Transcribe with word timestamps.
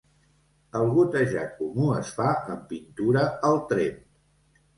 El 0.77 0.87
gotejat 0.95 1.51
comú 1.59 1.89
es 1.99 2.15
fa 2.15 2.31
amb 2.55 2.65
pintura 2.73 3.27
al 3.53 3.61
tremp. 3.75 4.03